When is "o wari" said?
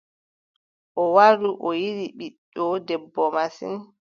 1.01-1.47